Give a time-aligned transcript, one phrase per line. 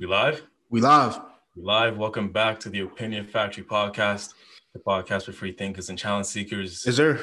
[0.00, 0.42] We live?
[0.70, 1.20] We live.
[1.54, 1.98] We live.
[1.98, 4.32] Welcome back to the Opinion Factory podcast,
[4.72, 6.86] the podcast for free thinkers and challenge seekers.
[6.86, 7.20] Is there?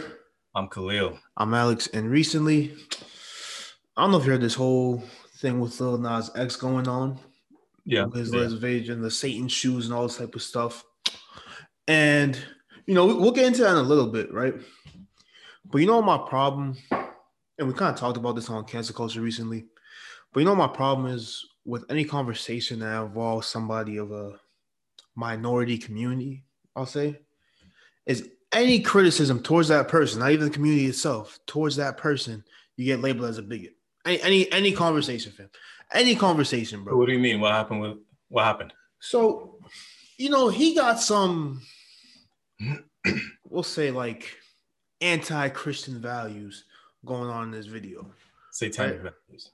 [0.53, 1.17] I'm Khelil.
[1.37, 1.87] I'm Alex.
[1.87, 2.75] And recently,
[3.97, 5.01] I don't know if you heard this whole
[5.39, 7.17] thing with Lil Nas X going on.
[7.83, 8.05] Yeah.
[8.13, 8.41] His yeah.
[8.41, 10.85] reservation, the Satan shoes, and all this type of stuff.
[11.87, 12.39] And,
[12.85, 14.53] you know, we'll get into that in a little bit, right?
[15.65, 19.21] But you know my problem, and we kind of talked about this on cancel culture
[19.21, 19.65] recently.
[20.31, 24.39] But you know my problem is with any conversation that involves somebody of a
[25.15, 26.43] minority community,
[26.75, 27.19] I'll say,
[28.05, 32.43] is any criticism towards that person, not even the community itself, towards that person,
[32.77, 33.75] you get labeled as a bigot.
[34.05, 35.49] Any any, any conversation, fam.
[35.93, 36.97] Any conversation, bro.
[36.97, 37.41] What do you mean?
[37.41, 37.97] What happened with
[38.29, 38.73] what happened?
[38.99, 39.59] So,
[40.17, 41.61] you know, he got some,
[43.49, 44.37] we'll say like
[45.01, 46.63] anti-Christian values
[47.05, 48.09] going on in this video.
[48.51, 49.13] Satanic Right.
[49.27, 49.51] values.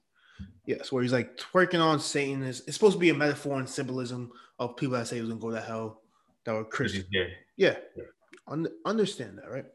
[0.65, 2.43] Yes, where he's like twerking on Satan.
[2.43, 5.29] Is it's supposed to be a metaphor and symbolism of people that say he was
[5.29, 6.01] gonna go to hell
[6.45, 7.05] that were Christian.
[7.11, 8.03] Yeah, Yeah.
[8.47, 9.65] Un- understand that, right?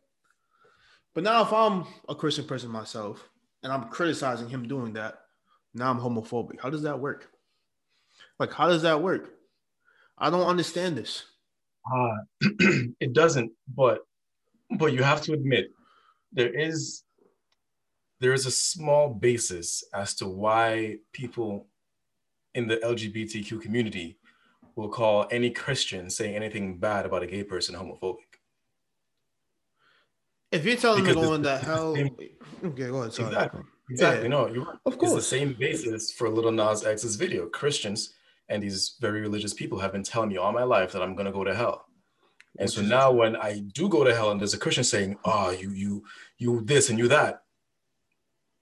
[1.14, 3.28] But now, if I'm a Christian person myself
[3.62, 5.20] and I'm criticizing him doing that,
[5.75, 6.61] now I'm homophobic.
[6.61, 7.31] How does that work?
[8.39, 9.34] Like, how does that work?
[10.16, 11.25] I don't understand this.
[11.92, 12.16] Uh,
[13.00, 14.00] it doesn't, but
[14.77, 15.70] but you have to admit
[16.33, 17.05] there is
[18.20, 21.66] there is a small basis as to why people
[22.55, 24.19] in the LGBTQ community
[24.75, 28.16] will call any Christian saying anything bad about a gay person homophobic.
[30.50, 32.08] If you're telling me going to it's- hell, it's
[32.64, 33.12] okay, go ahead.
[33.12, 33.28] Sorry.
[33.28, 33.62] Exactly.
[33.91, 34.22] Exactly.
[34.25, 34.28] Yeah.
[34.28, 34.78] No, you're right.
[34.86, 35.12] Of course.
[35.12, 37.47] It's the same basis for Little Nas X's video.
[37.47, 38.14] Christians
[38.48, 41.32] and these very religious people have been telling me all my life that I'm gonna
[41.32, 41.87] go to hell.
[42.59, 45.50] And so now when I do go to hell and there's a Christian saying, oh,
[45.50, 46.04] you, you,
[46.38, 47.43] you this and you that,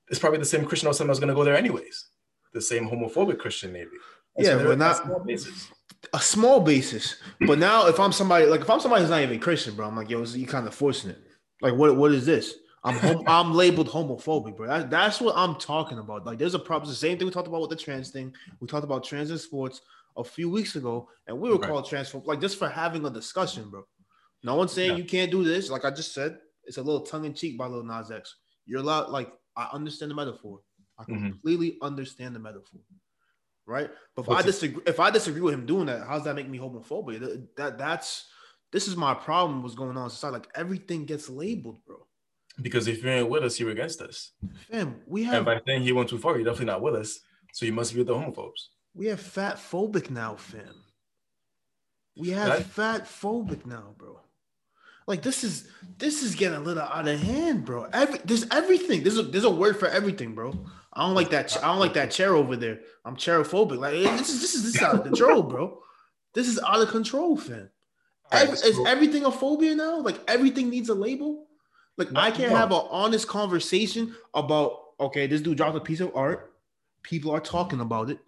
[0.08, 2.06] it's probably the same Christian or someone that's gonna go there anyways.
[2.52, 3.90] The same homophobic Christian, maybe.
[4.38, 5.68] Yeah, but not- small basis.
[6.12, 7.16] a small basis.
[7.46, 9.96] But now, if I'm somebody like if I'm somebody who's not even Christian, bro, I'm
[9.96, 11.18] like, yo, you kind of forcing it.
[11.62, 12.54] Like, what what is this?
[12.84, 14.68] I'm hom- I'm labeled homophobic, bro.
[14.68, 16.24] That, that's what I'm talking about.
[16.26, 16.88] Like, there's a problem.
[16.90, 18.32] It's the same thing we talked about with the trans thing.
[18.60, 19.80] We talked about trans in sports
[20.16, 21.68] a few weeks ago, and we were Right.
[21.68, 23.84] called transphobe, like just for having a discussion, bro.
[24.44, 24.96] No one's saying Yeah.
[24.98, 25.68] you can't do this.
[25.70, 28.36] Like I just said, it's a little tongue in cheek by Lil Nas X.
[28.66, 29.08] You're allowed.
[29.10, 30.60] Like I understand the metaphor.
[30.98, 31.30] I Mhm.
[31.30, 32.80] completely understand the metaphor.
[33.66, 36.14] Right, but if What's I it- disagree, if I disagree with him doing that, how
[36.14, 37.18] does that make me homophobic?
[37.20, 38.28] That, that that's
[38.70, 39.62] this is my problem.
[39.62, 40.34] What's going on in society?
[40.34, 42.06] Like everything gets labeled, bro.
[42.62, 44.32] Because if you're with us, you're against us.
[44.70, 45.34] Fam, we have.
[45.36, 47.18] And by saying he went too far, you're definitely not with us.
[47.52, 48.68] So you must be with the homophobes.
[48.94, 50.82] we have fat phobic now, fam.
[52.16, 54.20] We have fat phobic now, bro.
[55.06, 55.68] Like this is
[55.98, 57.88] this is getting a little out of hand, bro.
[57.92, 59.02] Every there's everything.
[59.02, 60.52] There's a there's a word for everything, bro.
[60.92, 61.56] I don't like that.
[61.62, 62.80] I don't like that chair over there.
[63.04, 63.78] I'm chairophobic.
[63.78, 65.78] Like eh, this is this is this is out of control, bro.
[66.34, 67.70] This is out of control, fam.
[68.32, 70.00] Every, is everything a phobia now?
[70.00, 71.46] Like everything needs a label?
[71.96, 72.56] Like No, I can't no.
[72.56, 76.52] have an honest conversation about okay, this dude dropped a piece of art.
[77.02, 78.18] People are talking about it,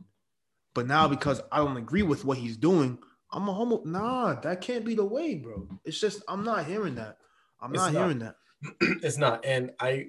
[0.74, 2.98] but now because I don't agree with what he's doing,
[3.32, 3.82] I'm a homo.
[3.84, 5.68] Nah, that can't be the way, bro.
[5.84, 7.18] It's just I'm not hearing that.
[7.60, 8.02] I'm not, not.
[8.02, 8.36] hearing that.
[8.80, 10.06] it's not and i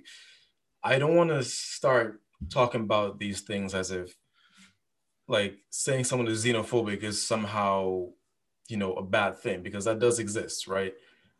[0.83, 4.15] i don't want to start talking about these things as if
[5.27, 8.07] like saying someone is xenophobic is somehow
[8.67, 10.93] you know a bad thing because that does exist right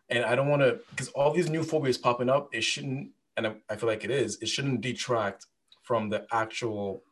[0.10, 3.48] and i don't want to because all these new phobias popping up it shouldn't and
[3.48, 5.48] I, I feel like it is it shouldn't detract
[5.82, 7.04] from the actual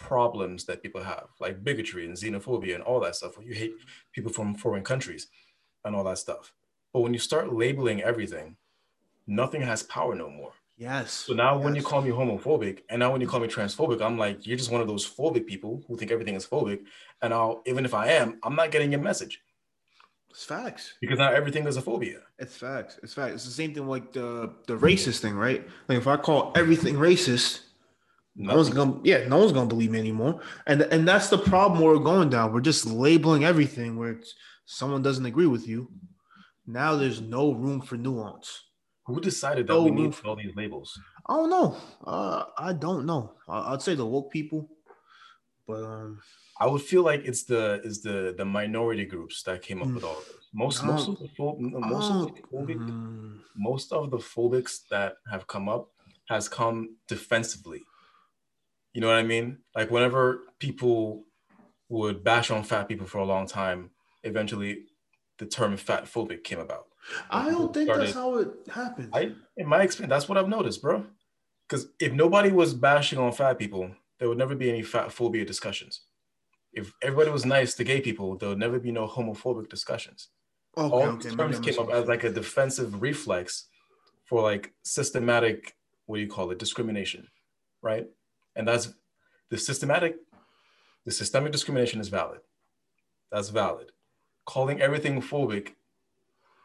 [0.00, 3.74] problems that people have like bigotry and xenophobia and all that stuff where you hate
[4.12, 5.28] people from foreign countries
[5.84, 6.52] and all that stuff
[6.92, 8.56] but when you start labeling everything
[9.30, 10.52] nothing has power no more.
[10.76, 11.12] Yes.
[11.12, 14.16] So now when you call me homophobic and now when you call me transphobic, I'm
[14.16, 16.80] like, you're just one of those phobic people who think everything is phobic.
[17.22, 19.42] And I'll even if I am, I'm not getting your message
[20.30, 20.94] it's facts.
[21.00, 22.20] because not everything is a phobia.
[22.38, 22.98] It's facts.
[23.02, 23.34] It's facts.
[23.34, 25.66] It's the same thing like the the racist thing, right?
[25.88, 27.60] Like if I call everything racist,
[28.46, 30.40] no one's gonna yeah, no one's gonna believe me anymore.
[30.66, 32.52] And and that's the problem we're going down.
[32.52, 34.34] We're just labeling everything where it's,
[34.64, 35.90] someone doesn't agree with you.
[36.66, 38.48] Now there's no room for nuance.
[39.06, 40.98] Who decided that No we need for- all these labels?
[41.28, 41.76] I don't know.
[42.04, 43.32] Uh, I don't know.
[43.48, 44.68] I, I'd say the woke people,
[45.66, 46.20] but um,
[46.60, 49.94] I would feel like it's the is the the minority groups that came up Mm.
[49.96, 50.36] with all this.
[50.52, 55.14] Most most of the pho- most of the phobic mm, most of the phobics that
[55.30, 55.88] have come up
[56.28, 57.82] has come defensively.
[58.92, 59.58] You know what I mean?
[59.74, 61.24] Like whenever people
[61.88, 63.90] would bash on fat people for a long time,
[64.24, 64.84] eventually
[65.38, 66.86] the term fat phobic came about.
[67.30, 69.10] I don't think that's how it happened.
[69.12, 71.06] I in my experience, that's what I've noticed, bro.
[71.68, 75.44] Because if nobody was bashing on fat people, there would never be any fat phobia
[75.44, 76.02] discussions.
[76.72, 80.28] if everybody was nice to gay people, there would never be no homophobic discussions.
[80.76, 83.66] Okay, All okay, terms came up as like a defensive reflex
[84.24, 85.74] for like systematic,
[86.06, 87.26] what do you call it, discrimination,
[87.82, 88.06] right?
[88.60, 88.92] And that's
[89.48, 90.16] the systematic,
[91.06, 92.40] the systemic discrimination is valid.
[93.32, 93.90] That's valid.
[94.44, 95.70] Calling everything phobic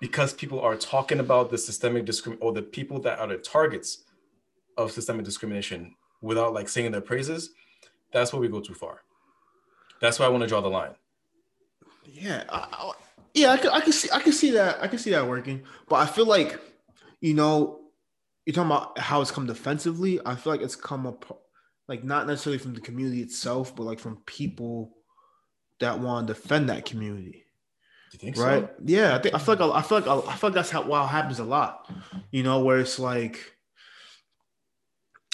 [0.02, 4.04] because people are talking about the systemic discrimination or the people that are the targets
[4.76, 7.52] of systemic discrimination without like singing their praises,
[8.12, 9.04] that's where we go too far.
[10.02, 10.96] That's why I want to draw the line.
[12.04, 12.92] Yeah, I, I,
[13.34, 15.64] yeah, I can, I can see, I can see that, I can see that working.
[15.88, 16.60] But I feel like,
[17.22, 17.80] you know,
[18.46, 20.20] you're talking about how it's come defensively.
[20.26, 21.45] I feel like it's come up,
[21.88, 24.96] like not necessarily from the community itself, but like from people
[25.80, 27.46] that want to defend that community.
[28.18, 28.64] Think right?
[28.64, 28.70] so?
[28.86, 31.06] Yeah, I think I feel like I feel like I feel like that's how wow
[31.06, 31.92] happens a lot.
[32.32, 33.54] You know, where it's like,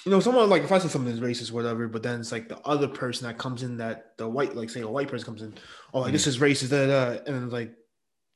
[0.04, 2.50] you know, someone like if I say something is racist, whatever, but then it's like
[2.50, 5.44] the other person that comes in that the white, like say a white person comes
[5.44, 5.54] in,
[5.94, 6.30] oh, like this mm.
[6.30, 7.72] is racist, da, da, da, and then like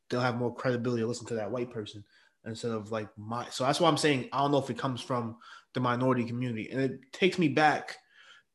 [0.10, 2.04] they'll have more credibility to listen to that white person
[2.46, 3.48] instead of like my.
[3.50, 5.38] So that's why I'm saying I don't know if it comes from
[5.74, 7.98] the minority community, and it takes me back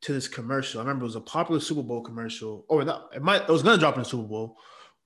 [0.03, 0.81] to this commercial.
[0.81, 3.11] I remember it was a popular Super Bowl commercial, oh, or not?
[3.15, 3.43] It might.
[3.43, 4.57] It was gonna drop in the Super Bowl,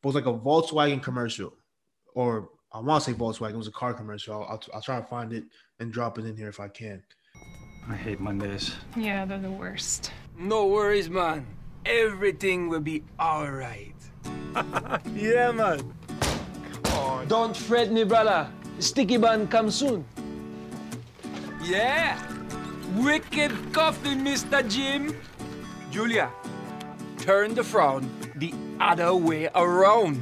[0.03, 1.53] but it was like a Volkswagen commercial,
[2.15, 3.55] or I want to say Volkswagen.
[3.55, 4.35] It was a car commercial.
[4.35, 5.45] I'll, I'll, I'll try to find it
[5.81, 7.03] and drop it in here if I can.
[7.89, 8.75] I hate Mondays.
[8.97, 10.11] Yeah, they're the worst.
[10.39, 11.47] No worries, man.
[11.85, 13.95] Everything will be alright.
[15.15, 15.93] Yeah, man.
[16.85, 17.29] Come on.
[17.29, 18.49] Don't fret me, brother.
[18.79, 20.05] Sticky bun come soon.
[21.63, 22.34] Yeah!
[22.95, 24.63] Wicked coffee, Mr.
[24.71, 25.17] Jim!
[25.91, 26.31] Julia,
[27.19, 30.21] turn the frown the other way around.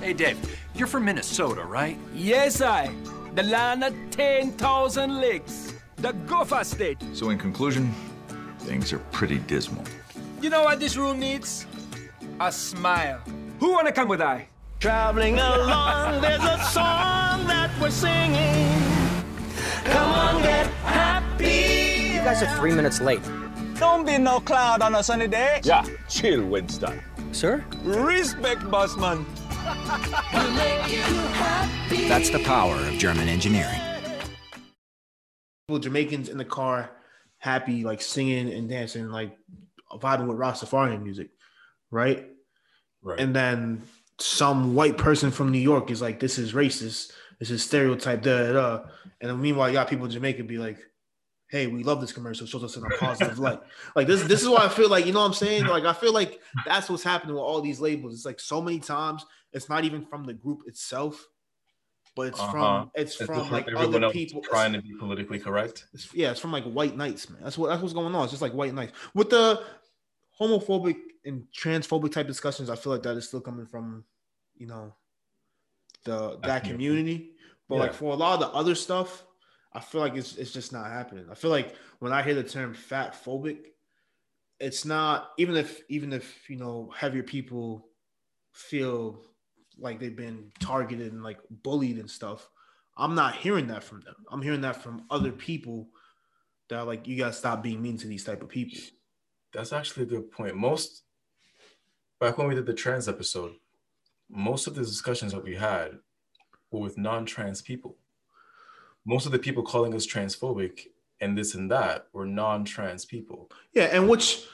[0.00, 0.38] Hey, Dave,
[0.74, 1.98] you're from Minnesota, right?
[2.14, 2.92] Yes, I.
[3.34, 5.72] The land of 10,000 lakes.
[5.96, 6.98] The Gopher State.
[7.14, 7.90] So, in conclusion,
[8.58, 9.84] things are pretty dismal.
[10.42, 11.66] You know what this room needs?
[12.38, 13.20] A smile.
[13.60, 14.48] Who wanna come with I?
[14.78, 18.82] Traveling along, there's a song that we're singing.
[19.84, 20.63] Come on, get happy.
[20.63, 20.63] You
[22.24, 23.20] guys are three minutes late.
[23.78, 25.60] Don't be no cloud on a sunny day.
[25.62, 27.02] Yeah, chill, Winston.
[27.32, 27.62] Sir?
[27.82, 29.26] Respect, bossman.
[32.08, 33.78] That's the power of German engineering.
[35.68, 36.92] Well, Jamaicans in the car,
[37.36, 39.36] happy, like singing and dancing, like
[39.92, 41.28] vibing with Rastafarian music,
[41.90, 42.26] right?
[43.02, 43.20] Right.
[43.20, 43.82] And then
[44.18, 47.12] some white person from New York is like, "This is racist.
[47.38, 48.52] This is stereotype." Da da.
[48.52, 48.84] da.
[49.20, 50.78] And then meanwhile, you got people in Jamaica be like,
[51.54, 52.44] "Hey, we love this commercial.
[52.46, 53.60] It shows us in a positive light."
[53.96, 54.22] Like this.
[54.24, 55.66] This is why I feel like you know what I'm saying.
[55.66, 58.14] Like I feel like that's what's happening with all these labels.
[58.14, 61.14] It's like so many times it's not even from the group itself,
[62.16, 62.50] but it's Uh-huh.
[62.52, 65.86] from it's It's from like other people trying to be politically correct.
[65.94, 67.40] it's, yeah, it's from like white knights, man.
[67.42, 68.24] That's what that's what's going on.
[68.24, 69.62] It's just like white knights with the
[70.40, 72.68] homophobic and transphobic type discussions.
[72.68, 74.04] I feel like that is still coming from,
[74.56, 74.92] you know,
[76.04, 77.30] the that community.
[77.68, 79.24] But like for a lot of the other stuff,
[79.74, 81.26] I feel like it's it's just not happening.
[81.30, 83.58] I feel like when I hear the term fat phobic,
[84.60, 87.88] it's not even if even if you know heavier people
[88.52, 89.24] feel
[89.78, 92.48] like they've been targeted and like bullied and stuff.
[92.96, 94.14] I'm not hearing that from them.
[94.30, 95.88] I'm hearing that from other people
[96.68, 98.78] that like, you gotta stop being mean to these type of people.
[99.52, 100.56] That's actually a good point.
[100.56, 101.02] Most
[102.20, 103.54] back when we did the trans episode,
[104.30, 105.98] most of the discussions that we had
[106.70, 107.96] were with non-trans people.
[109.06, 110.86] Most of the people calling us transphobic
[111.20, 113.50] and this and that were non-trans people.
[113.72, 114.44] Yeah, and which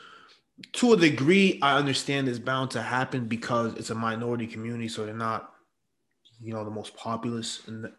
[0.73, 5.04] to a degree I understand is bound to happen because it's a minority community, so
[5.04, 5.52] they're not,
[6.40, 7.92] you know, the most populous in the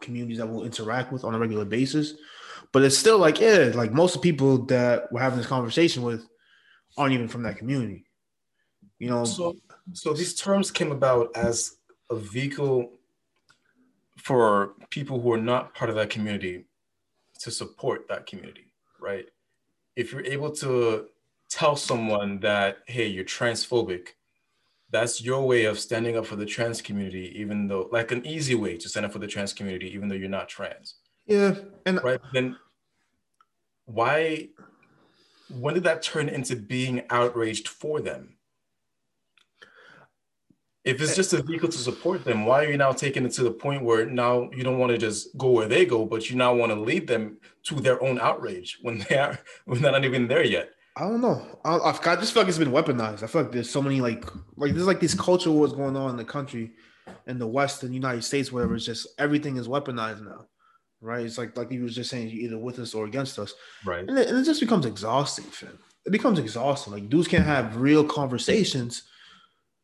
[0.00, 2.14] communities that we'll interact with on a regular basis.
[2.72, 6.02] But it's still like, yeah, like most of the people that we're having this conversation
[6.02, 6.26] with
[6.96, 8.04] aren't even from that community.
[8.98, 9.56] You know, So,
[9.92, 11.76] so these terms came about as
[12.10, 12.95] a vehicle
[14.16, 16.64] for people who are not part of that community
[17.40, 19.26] to support that community, right?
[19.94, 21.06] If you're able to
[21.48, 24.08] tell someone that, hey, you're transphobic,
[24.90, 28.54] that's your way of standing up for the trans community, even though, like an easy
[28.54, 30.94] way to stand up for the trans community, even though you're not trans,
[31.26, 31.54] yeah,
[31.84, 32.20] and right?
[32.32, 32.56] Then
[33.86, 34.48] why,
[35.50, 38.35] when did that turn into being outraged for them?
[40.86, 43.32] If it's eh, just a vehicle to support them, why are you now taking it
[43.32, 46.30] to the point where now you don't want to just go where they go, but
[46.30, 49.92] you now want to lead them to their own outrage when they are when they're
[49.92, 50.70] not even there yet?
[50.96, 51.44] I don't know.
[51.64, 53.22] I, I've, I just feel like it's been weaponized.
[53.22, 54.24] I feel like there's so many like
[54.56, 56.72] like there's like these culture wars going on in the country,
[57.26, 58.76] in the West and United States, whatever.
[58.76, 60.46] It's just everything is weaponized now,
[61.00, 61.26] right?
[61.26, 63.52] It's like like you was just saying, you're either with us or against us,
[63.84, 64.08] Right.
[64.08, 65.78] and it, and it just becomes exhausting, fam.
[66.06, 66.92] it becomes exhausting.
[66.92, 69.02] Like dudes can't have real conversations.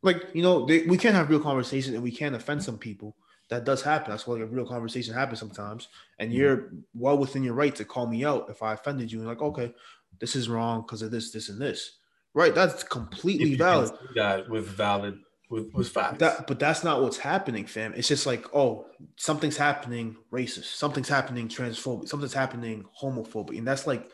[0.02, 3.16] Like you know, they, we can't have real conversations, and we can't offend some people.
[3.48, 4.10] That does happen.
[4.10, 5.88] That's why like, a real conversation happens sometimes.
[6.18, 6.40] And mm-hmm.
[6.40, 9.18] you're well within your right to call me out if I offended you.
[9.18, 9.74] And like, okay,
[10.20, 11.98] this is wrong because of this, this, and this.
[12.32, 12.54] Right?
[12.54, 13.90] That's completely valid.
[14.14, 15.18] that with valid
[15.52, 16.18] with with facts.
[16.18, 17.92] That, but that's not what's happening, fam.
[17.94, 23.86] It's just like, oh, something's happening racist, something's happening transphobic, something's happening homophobic, and that's
[23.86, 24.08] like,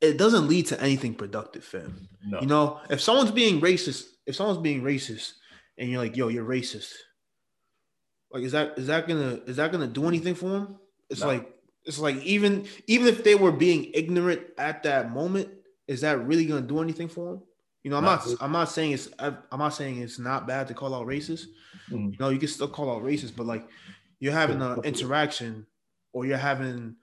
[0.00, 2.08] it doesn't lead to anything productive, fam.
[2.26, 2.40] no.
[2.40, 5.32] You know, if someone's being racist, if someone's being racist,
[5.78, 6.92] and you're like, yo, you're racist,
[8.30, 10.76] like, is that is that gonna is that gonna do anything for him?
[11.10, 11.28] It's No.
[11.28, 11.52] like
[11.84, 15.48] it's like even even if they were being ignorant at that moment,
[15.86, 17.42] is that really gonna do anything for him?
[17.84, 20.66] You know, I'm Not not I'm not saying it's I'm not saying it's not bad
[20.68, 21.46] to call out racist.
[21.90, 22.12] Mhm.
[22.12, 23.68] You know, you can still call out racist, but like
[24.18, 25.66] you're having an interaction
[26.12, 26.96] or you're having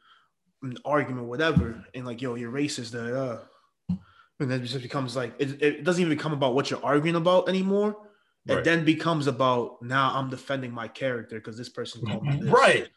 [0.63, 3.13] an argument, whatever, and like, yo, you're racist, uh,
[3.93, 3.95] uh,
[4.39, 7.15] and then it just becomes like it, it doesn't even become about what you're arguing
[7.15, 7.95] about anymore.
[8.47, 8.63] It Right.
[8.63, 12.49] then becomes about now I'm defending my character because this person called me this.
[12.49, 12.89] right,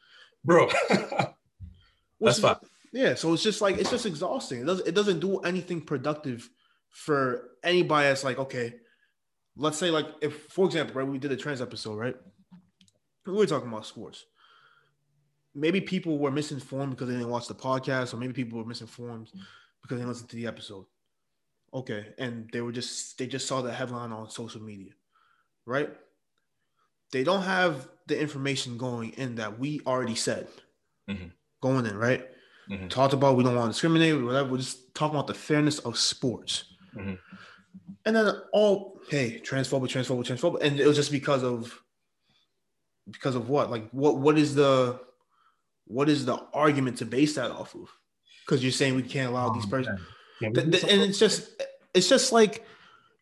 [0.44, 0.68] bro.
[2.20, 2.56] That's fine.
[2.92, 4.62] Yeah, so it's just like it's just exhausting.
[4.62, 6.49] It doesn't it doesn't do anything productive
[6.90, 8.75] for anybody that's like, okay,
[9.56, 12.16] let's say like if for example, right, we did a trans episode, right?
[13.26, 14.25] We were talking about sports.
[15.56, 19.30] Maybe people were misinformed because they didn't watch the podcast, or maybe people were misinformed
[19.82, 20.84] because they didn't listen to the episode.
[21.72, 24.92] Okay, and they were just they just saw the headline on social media,
[25.64, 25.90] right?
[27.10, 30.48] They don't have the information going in that we already said
[31.08, 31.32] Mhm.
[31.62, 32.28] going in, right?
[32.68, 32.90] Mhm.
[32.90, 34.50] Talked about we don't want to discriminate, whatever.
[34.52, 36.64] We're just talking about the fairness of sports.
[36.94, 37.18] Mhm.
[38.04, 41.82] And then all hey, transphobic, transphobic, transphobic, and it was just because of
[43.10, 43.70] because of what?
[43.70, 44.18] Like what?
[44.18, 45.00] What is the
[45.87, 47.88] what is the argument to base that off of?
[48.45, 50.00] Because you're saying we can't allow these persons,
[50.40, 51.62] Yeah, we Th- do and it's just
[51.95, 52.64] it's just like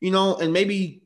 [0.01, 1.03] you know, and maybe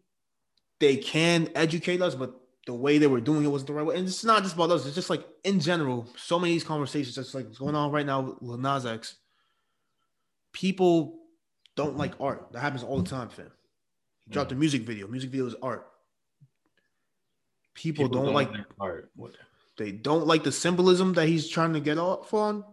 [0.80, 2.34] they can educate us, but
[2.66, 3.96] the way they were doing it wasn't the right way.
[3.96, 6.08] And it's not just about us; it's just like in general.
[6.16, 9.16] So many of these conversations, just like what's going on right now with Nas X.
[10.52, 11.20] People
[11.76, 12.52] don't like art.
[12.52, 13.50] That happens all the time, fam.
[14.24, 15.06] He dropped a music video.
[15.06, 15.86] Music video is art.
[17.74, 18.50] People, don't, like
[18.80, 19.10] art.
[19.14, 19.36] What?
[19.78, 22.64] They don't like the symbolism that he's trying to get off on.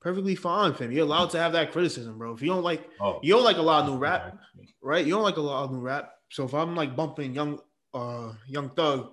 [0.00, 0.92] Perfectly fine, fam.
[0.92, 2.32] You're allowed to have that criticism, bro.
[2.32, 4.38] If you don't like, Oh, you don't like a lot of new rap,
[4.80, 5.04] right?
[5.04, 6.12] You don't like a lot of new rap.
[6.30, 7.58] So if I'm like bumping young,
[7.94, 9.10] uh, young thug,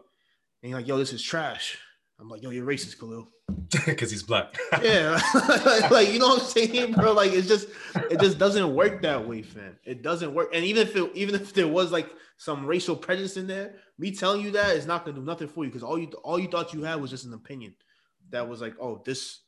[0.61, 1.77] and you're like, yo, this is trash.
[2.19, 3.27] I'm like, yo, you're racist, Khelil.
[3.85, 4.55] because he's black.
[4.81, 5.19] Yeah,
[5.91, 7.13] like you know what I'm saying, bro.
[7.13, 7.67] Like it's just,
[8.09, 9.77] it just doesn't work that way, fam.
[9.85, 10.49] It doesn't work.
[10.53, 14.11] And even if it, even if there was like some racial prejudice in there, me
[14.11, 16.47] telling you that is not gonna do nothing for you because all you all you
[16.47, 17.75] thought you had was just an opinion
[18.31, 19.41] that was like, oh, this,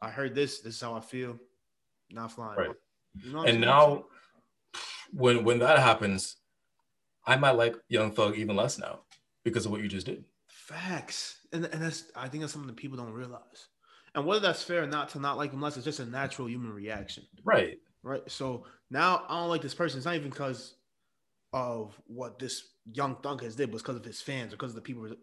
[0.00, 0.60] I heard this.
[0.60, 1.38] This is how I feel.
[2.10, 2.58] Not flying.
[2.58, 2.70] Right.
[3.22, 4.04] You know and now,
[5.12, 6.36] when when that happens,
[7.26, 9.00] I might like Young Thug even less now
[9.44, 10.24] because of what you just did.
[10.48, 13.68] Facts, and and that's I think that's something that people don't realize.
[14.14, 16.48] And whether that's fair or not to not like him less, it's just a natural
[16.48, 17.78] human reaction, Right.
[18.02, 18.22] right?
[18.30, 19.98] So now I don't like this person.
[19.98, 20.74] It's not even because
[21.56, 24.76] of what this young thug has did, was because of his fans or because of
[24.76, 25.06] the people.
[25.06, 25.16] A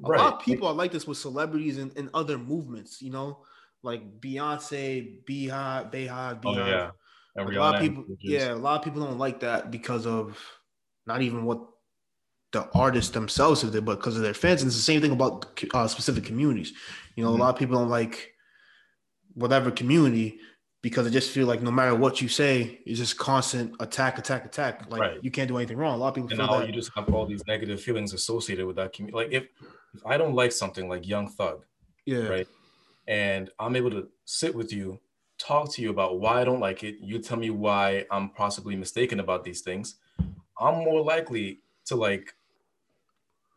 [0.00, 0.18] Right.
[0.18, 3.00] lot of people are like this with celebrities and, and other movements.
[3.02, 3.44] You know,
[3.82, 6.90] like Beyonce, Beyhive, Beyhive, Oh yeah.
[7.36, 10.40] Like, a lot of people, yeah, a lot of people don't like that because of
[11.06, 11.60] not even what
[12.52, 14.62] the artists themselves have did, but because of their fans.
[14.62, 16.72] And it's the same thing about uh, specific communities.
[17.16, 17.38] You know, Mhm.
[17.38, 18.32] a lot of people don't like
[19.34, 20.40] whatever community
[20.84, 24.44] because I just feel like no matter what you say, it's just constant attack, attack,
[24.44, 24.90] attack.
[24.90, 25.18] Like Right.
[25.24, 25.94] you can't do anything wrong.
[25.94, 26.66] A lot of people And feel now that.
[26.68, 29.16] you just have all these negative feelings associated with that community.
[29.16, 29.44] Like if
[29.94, 31.64] if I don't like something like Young Thug,
[32.04, 32.48] yeah, right,
[33.08, 35.00] and I'm able to sit with you,
[35.38, 38.76] talk to you about why I don't like it, you tell me why I'm possibly
[38.76, 39.94] mistaken about these things,
[40.60, 42.34] I'm more likely to like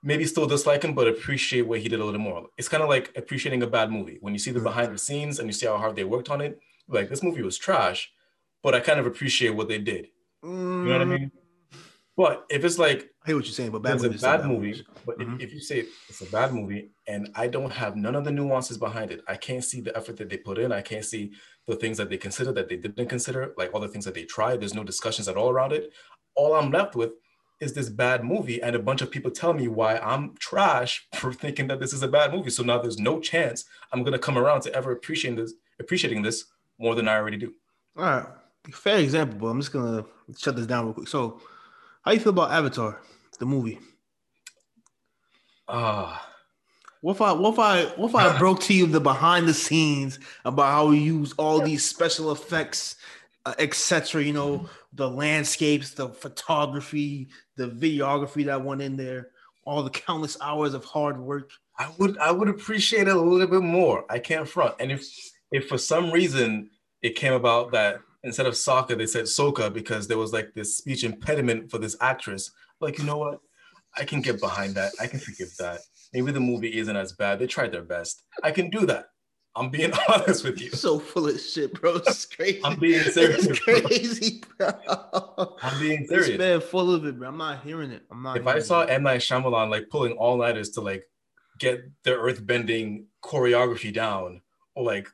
[0.01, 2.47] maybe still dislike him, but appreciate what he did a little more.
[2.57, 4.17] It's kind of like appreciating a bad movie.
[4.21, 6.39] When you see the behind the scenes and you see how hard they worked on
[6.39, 8.11] it, like this movie was trash,
[8.63, 10.07] but I kind of appreciate what they did.
[10.43, 11.31] You know what I mean?
[12.15, 14.45] But if it's like I hear what you're saying, but bad it's movies a bad
[14.45, 14.83] movie, movies.
[15.05, 15.41] but if- Mhm.
[15.41, 18.77] if, you say it's a bad movie and I don't have none of the nuances
[18.77, 20.71] behind it, I can't see the effort that they put in.
[20.71, 21.33] I can't see
[21.67, 24.23] the things that they consider that they didn't consider, like all the things that they
[24.23, 24.61] tried.
[24.61, 25.91] There's no discussions at all around it.
[26.35, 27.11] All I'm left with
[27.59, 31.33] is this bad movie, and a bunch of people tell me why I'm trash for
[31.33, 32.49] thinking that this is a bad movie.
[32.51, 36.45] So now there's no chance I'm gonna come around to ever appreciating this, appreciating this
[36.79, 37.53] more than I already do.
[37.97, 38.25] All right,
[38.71, 40.05] fair example, but I'm just gonna
[40.37, 41.07] shut this down real quick.
[41.07, 41.41] So,
[42.03, 43.01] how you feel about Avatar,
[43.39, 43.79] the movie?
[45.67, 46.25] Ah,
[47.01, 49.53] What if I what if I what if I broke to you the behind the
[49.53, 52.95] scenes about how we use all these special effects
[53.45, 54.23] uh, etc.
[54.23, 59.29] You know, the landscapes, the photography, the videography that went in there,
[59.63, 61.51] all the countless hours of hard work.
[61.79, 64.03] I would I would appreciate it a little bit more.
[64.09, 64.75] I can't front.
[64.81, 65.05] And if
[65.51, 66.69] if for some reason
[67.01, 70.77] it came about that instead of soccer they said soca because there was like this
[70.77, 72.51] speech impediment for this actress,
[72.81, 73.39] like you know what,
[73.95, 74.91] I can get behind that.
[74.99, 75.79] I can forgive that.
[76.13, 77.39] Maybe the movie isn't as bad.
[77.39, 78.23] They tried their best.
[78.43, 79.05] I can do that.
[79.55, 80.69] I'm being honest with you.
[80.69, 81.95] So full of shit, bro.
[81.95, 82.61] It's crazy.
[82.63, 83.45] I'm being serious.
[83.45, 84.69] It's crazy, bro.
[85.63, 86.37] I'm being This serious.
[86.39, 87.27] man full of it, bro.
[87.29, 88.03] I'm not hearing it.
[88.11, 88.37] I'm not.
[88.37, 88.89] If I saw it.
[88.89, 91.03] M Night Shyamalan like pulling all nighters to like
[91.59, 94.41] get the earth bending choreography down,
[94.75, 95.07] or like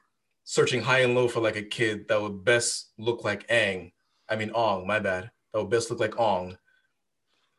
[0.43, 3.93] searching high and low for like a kid that would best look like Aang,
[4.29, 6.57] I mean Ong, my bad, that would best look like Ong,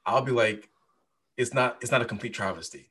[0.07, 0.69] I'll be like,
[1.37, 2.91] it's not it's not a complete travesty.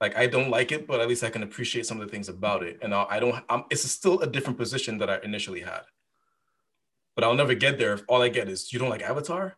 [0.00, 2.28] Like I don't like it, but at least I can appreciate some of the things
[2.28, 3.42] about it, and I'll, I don't.
[3.48, 5.82] I'm, it's still a different position that I initially had,
[7.14, 9.56] but I'll never get there if all I get is you don't like Avatar.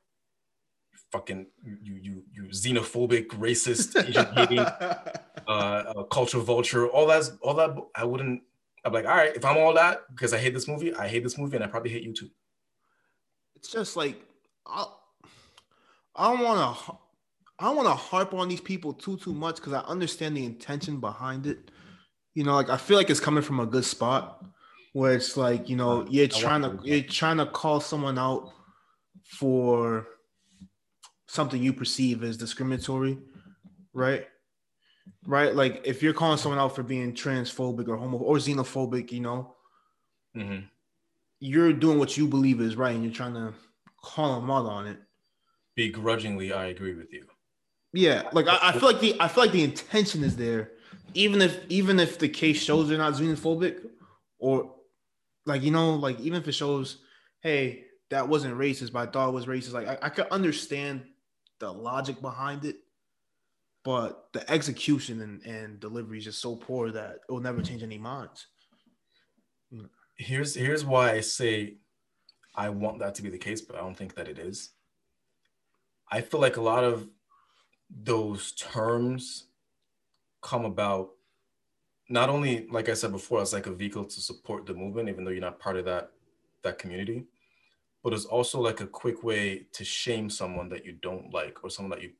[1.12, 5.02] Fucking you you you xenophobic, racist, Asian hating, uh,
[5.48, 7.74] uh, culture vulture, all that's all that.
[7.94, 8.42] I wouldn't.
[8.86, 11.22] I'm like, all right, if I'm all that because I hate this movie, I hate
[11.24, 12.30] this movie, and I probably hate you too.
[13.56, 14.16] it's just like
[14.64, 14.86] I,
[16.14, 16.92] I don't want to,
[17.58, 20.44] I don't want to harp on these people too too much because I understand the
[20.44, 21.70] intention behind it.
[22.34, 24.44] You know, like I feel like it's coming from a good spot
[24.92, 28.52] where it's like you know you're trying to- you're trying to call someone out
[29.24, 30.06] for
[31.28, 33.18] something you perceive as discriminatory,
[33.92, 34.26] right?
[35.26, 39.20] Right, like if you're calling someone out for being transphobic or homo or xenophobic, you
[39.20, 39.56] know,
[40.36, 40.68] Mhm.
[41.40, 43.52] you're doing what you believe is right and you're trying to
[44.02, 44.98] call them out on it.
[45.74, 47.26] Begrudgingly, I agree with you.
[47.92, 50.72] Yeah, like I, I feel like the I feel like the intention is there,
[51.14, 53.88] even if even if the case shows they're not xenophobic,
[54.38, 54.76] or
[55.44, 56.98] like you know, like even if it shows,
[57.40, 59.72] hey, that wasn't racist, but I thought it was racist.
[59.72, 61.06] Like I, I could understand
[61.58, 62.76] the logic behind it,
[63.86, 67.84] but the execution and, and delivery is just so poor that it will never change
[67.84, 68.48] any minds.
[70.16, 71.76] here's here's why I say
[72.56, 74.70] I want that to be the case, but I don't think that it is.
[76.10, 77.08] I feel like a lot of
[77.88, 79.46] those terms
[80.42, 81.10] come about
[82.08, 85.22] not only like I said before, as like a vehicle to support the movement, even
[85.22, 86.10] though you're not part of that
[86.64, 87.22] that community,
[88.02, 91.70] but it's also like a quick way to shame someone that you don't like or
[91.70, 92.10] someone that you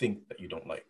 [0.00, 0.84] think that you don't like.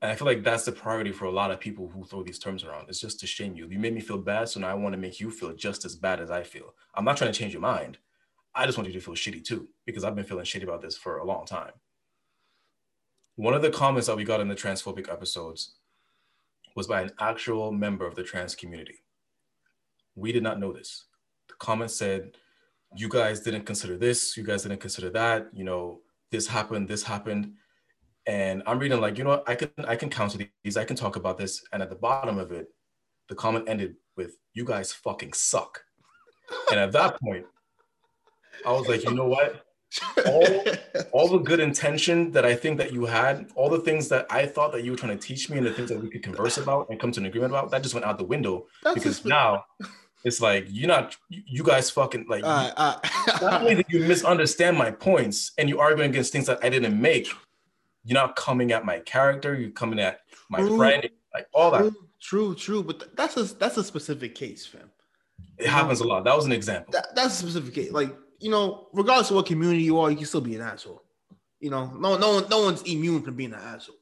[0.00, 2.38] And I feel like that's the priority for a lot of people who throw these
[2.38, 2.88] terms around.
[2.88, 3.68] It's just to shame you.
[3.68, 5.96] You made me feel bad, so now I want to make you feel just as
[5.96, 6.74] bad as I feel.
[6.94, 7.98] I'm not trying to change your mind.
[8.54, 10.96] I just want you to feel shitty too, because I've been feeling shitty about this
[10.96, 11.72] for a long time.
[13.34, 15.74] One of the comments that we got in the transphobic episodes
[16.76, 19.02] was by an actual member of the trans community.
[20.14, 21.06] We did not know this.
[21.48, 22.36] The comment said,
[22.96, 27.02] You guys didn't consider this, you guys didn't consider that, you know, this happened, this
[27.02, 27.54] happened
[28.28, 29.48] and I'm reading like, you know, what?
[29.48, 32.38] I can I can counsel these, I can talk about this, and at the bottom
[32.38, 32.68] of it,
[33.28, 35.82] the comment ended with, "You guys fucking suck,"
[36.70, 37.46] and at that point,
[38.66, 39.64] I was like, you know what?
[40.26, 40.64] All,
[41.12, 44.44] all the good intention that I think that you had, all the things that I
[44.44, 46.58] thought that you were trying to teach me, and the things that we could converse
[46.58, 49.24] about and come to an agreement about, that just went out the window That's because
[49.24, 49.64] now
[50.24, 52.44] it's like you're not, you guys fucking like.
[52.44, 52.98] Uh, uh,
[53.40, 57.00] not only that you misunderstand my points and you arguing against things that I didn't
[57.00, 57.28] make,
[58.04, 60.76] you're not coming at my character, you're coming at my True.
[60.76, 61.92] friend, like all that.
[62.20, 64.90] true, true, but th- that's a that's a specific case, fam.
[65.58, 66.24] It happens a lot.
[66.24, 66.92] That was an example.
[66.92, 67.92] That, that's a specific case.
[67.92, 71.02] Like you know, regardless of what community you are, you can still be an asshole.
[71.60, 73.96] You know, no, no, one, no one's immune from being an asshole.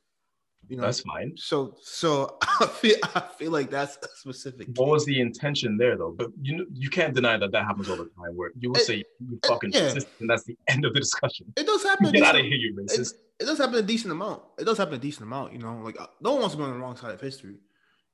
[0.69, 1.33] You know, That's fine.
[1.37, 4.69] so so I feel I feel like that's a specific.
[4.77, 6.13] What was the intention there, though?
[6.17, 8.35] But you know, you can't deny that that happens all the time.
[8.35, 9.83] Where you will It- say you fucking yeah.
[9.91, 11.53] racist, and that's the end of the discussion.
[11.57, 12.11] It does happen.
[12.13, 13.13] Get out of here, you racist.
[13.15, 14.43] it does happen a decent amount.
[14.59, 15.53] It does happen a decent amount.
[15.53, 17.59] You know, like uh, no one wants to be on the wrong side of history.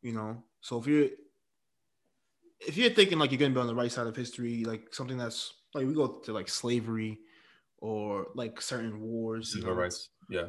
[0.02, 1.08] You know, so if you're
[2.66, 5.16] if you're thinking like you're gonna be on the right side of history, like something
[5.18, 7.18] that's like we go to like slavery
[7.78, 10.08] or like certain wars, you Civil know, rights.
[10.30, 10.46] Yeah.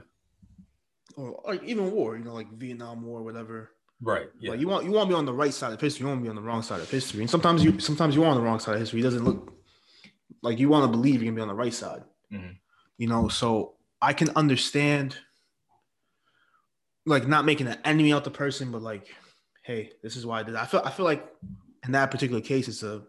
[1.18, 3.72] or like even war, you know, like Vietnam War, whatever.
[4.02, 4.28] Right.
[4.40, 4.52] Yeah.
[4.52, 6.04] Like you want you want to be on the right side of history.
[6.04, 7.22] You want to be on the wrong side of history.
[7.22, 9.00] And sometimes you sometimes you are on the wrong side of history.
[9.00, 9.54] It doesn't look
[10.42, 12.04] like you want to believe you're gonna be on the right side.
[12.32, 12.58] Mhm.
[12.98, 15.16] You know, so I can understand
[17.06, 19.08] like not making an enemy out the person, but like,
[19.63, 20.56] hey, this is why I did.
[20.56, 20.63] that.
[20.63, 21.26] I feel I feel like
[21.86, 23.04] in that particular case, it's a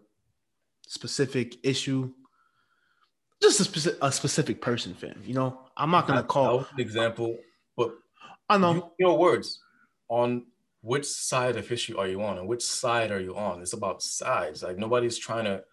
[0.87, 2.11] specific issue.
[3.41, 5.21] Just a specific a specific person, fam.
[5.25, 6.59] You know, I'm not gonna call.
[6.59, 7.37] an example,
[7.77, 7.91] but
[8.49, 8.73] I know.
[8.73, 9.59] you- your words
[10.09, 10.45] on
[10.81, 14.03] which side of issue are you on and which side are you on it's about
[14.03, 15.63] sides like nobody's trying to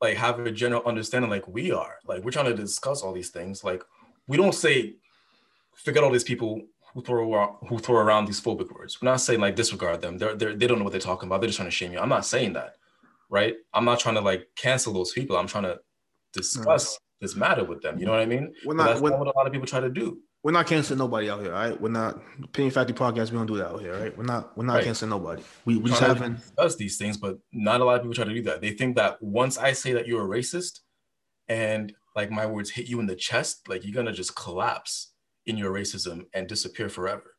[0.00, 1.96] like have a general understanding like we are.
[2.06, 3.64] Like we're trying to discuss all these things.
[3.64, 3.82] Like
[4.26, 4.94] we don't say
[5.74, 6.62] forget all these people
[6.94, 9.00] who throw around, who throw around these phobic words.
[9.00, 10.18] We're not saying like disregard them.
[10.18, 11.40] They're, they're they don't know what they're talking about.
[11.40, 11.98] They're just trying to shame you.
[11.98, 12.74] I'm not saying that,
[13.30, 13.56] right?
[13.74, 15.36] I'm not trying to like cancel those people.
[15.36, 15.78] I'm trying to
[16.32, 16.98] discuss mm.
[17.20, 17.98] this matter with them.
[17.98, 18.52] You know what I mean?
[18.64, 20.18] We're not- that's what a lot of people try to do.
[20.48, 21.78] We're not canceling nobody out here, all right?
[21.78, 23.30] We're not Opinion Factory Podcast.
[23.30, 24.16] We don't do that out here, right?
[24.16, 24.56] We're not.
[24.56, 24.84] We're not Right.
[24.84, 25.42] canceling nobody.
[25.66, 26.36] We we just haven't.
[26.36, 28.62] discuss these things, but not a lot of people try to do that.
[28.62, 30.80] They think that once I say that you're a racist
[31.48, 35.12] and like my words hit you in the chest, like you're gonna just collapse
[35.44, 37.36] in your racism and disappear forever.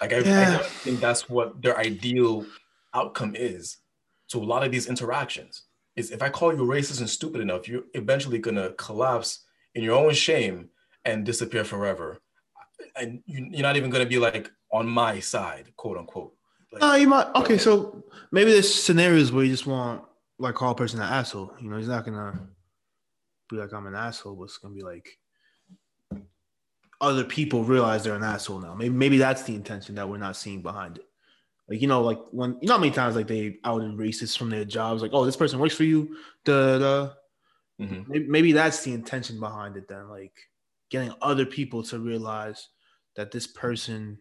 [0.00, 0.50] Like I, I Yeah.
[0.58, 2.46] don't think that's what their ideal
[2.94, 3.78] outcome is
[4.28, 5.64] to a lot of these interactions.
[5.96, 9.96] Is if I call you racist and stupid enough, you're eventually gonna collapse in your
[9.98, 10.70] own shame
[11.04, 12.18] and disappear forever.
[12.96, 16.34] And you- you're not even gonna be like on my side, quote unquote.
[16.72, 17.34] Like, No, you might.
[17.34, 20.04] Okay, so maybe there's scenarios where you just want
[20.38, 21.52] like call a person an asshole.
[21.60, 22.48] You know, he's not gonna
[23.50, 25.18] be like I'm an asshole, but it's gonna be like
[27.00, 28.74] other people realize they're an asshole now.
[28.74, 31.04] Maybe maybe that's the intention that we're not seeing behind it.
[31.68, 34.50] Like you know, like when you know how many times like they outed racists from
[34.50, 37.10] their jobs, like oh this person works for you, da da.
[37.80, 38.06] mhm.
[38.08, 39.86] Maybe, maybe that's the intention behind it.
[39.88, 40.34] Then like
[40.90, 42.68] getting other people to realize
[43.16, 44.18] that this person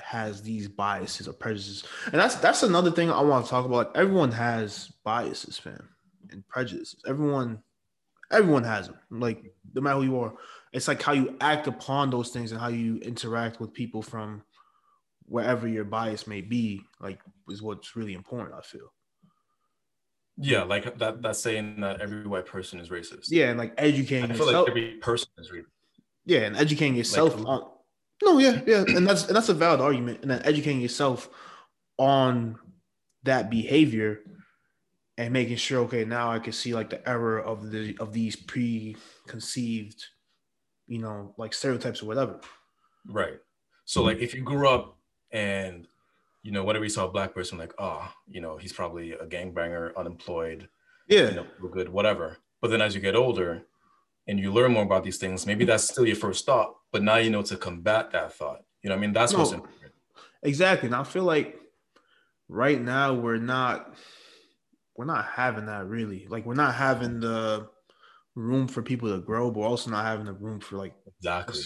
[0.00, 1.84] has these biases or prejudices.
[2.06, 3.96] And that's that's another thing I want to talk about.
[3.96, 5.88] Everyone has biases, fam,
[6.30, 7.00] and prejudices.
[7.06, 7.62] Everyone,
[8.30, 8.98] everyone has them.
[9.10, 9.42] Like
[9.74, 10.34] no matter who you are,
[10.72, 14.42] it's like how you act upon those things and how you interact with people from
[15.26, 16.82] wherever your bias may be.
[17.00, 18.54] Like is what's really important.
[18.58, 18.92] I feel.
[20.38, 21.22] Yeah, like that.
[21.22, 23.26] That's saying that every white person is racist.
[23.28, 24.68] Yeah, and like educating I feel yourself.
[24.68, 25.66] like every person is racist.
[26.24, 27.68] yeah, and educating yourself Like- on.
[28.24, 30.20] No, yeah, yeah, and that's and that's a valid argument.
[30.22, 31.28] And then educating yourself
[31.98, 32.56] on
[33.24, 34.20] that behavior
[35.18, 38.36] and making sure, okay, now I can see like the error of the of these
[38.36, 40.04] preconceived,
[40.86, 42.40] you know, like stereotypes or whatever.
[43.06, 43.38] Right.
[43.84, 44.08] So mm-hmm.
[44.08, 44.96] like if you grew up
[45.32, 45.86] and
[46.42, 49.26] you know whenever you saw a black person, like oh, you know he's probably a
[49.26, 50.68] gangbanger, unemployed,
[51.08, 52.38] Yeah, you know, no good, whatever.
[52.60, 53.62] But then as you get older
[54.26, 57.16] and you learn more about these things, maybe that's still your first thought, but now
[57.16, 58.62] you know to combat that thought.
[58.82, 59.92] You know, I mean, that's what's important.
[60.42, 60.86] exactly.
[60.86, 61.58] And I feel like
[62.48, 63.94] right now we're not
[64.96, 66.26] we're not having that really.
[66.28, 67.68] Like we're not having the
[68.34, 71.60] room for people to grow, but we're also not having the room for like Exactly.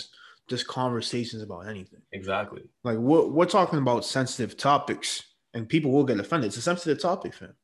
[0.48, 2.00] Just, conversations about anything.
[2.12, 2.62] Exactly.
[2.84, 5.22] Like we're, we're talking about sensitive topics
[5.54, 6.48] and people will get offended.
[6.48, 7.54] It's a sensitive topic, fam.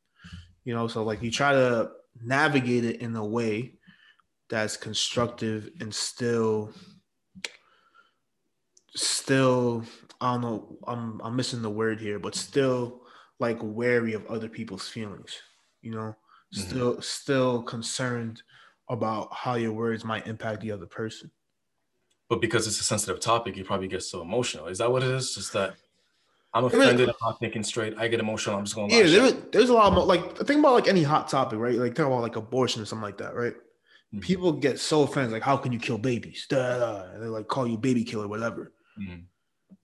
[0.64, 1.90] You know, so like you try to
[2.22, 3.74] navigate it in a way
[4.48, 6.72] that's constructive and still
[8.94, 9.84] still
[10.20, 13.02] I don't know, I'm I'm missing the word here, but still
[13.40, 15.36] like wary of other people's feelings,
[15.80, 16.14] you know,
[16.54, 16.68] Mhm.
[16.68, 18.42] still still concerned
[18.88, 21.30] about how your words might impact the other person.
[22.32, 24.68] But because it's a sensitive topic, you probably get so emotional.
[24.68, 25.34] Is that what it is?
[25.34, 25.74] Just that
[26.54, 29.68] I'm offended, I'm not thinking straight, I get emotional, I'm just going Yeah, there, there's
[29.68, 31.74] a lot of mo- like think about like any hot topic, right?
[31.74, 33.52] Like talk about like abortion or something like that, right?
[34.14, 34.22] Mhm.
[34.22, 36.46] People get so offended, like how can you kill babies?
[36.48, 37.10] Da, da, da.
[37.12, 38.72] And they like call you baby killer, whatever.
[38.98, 39.24] Mhm.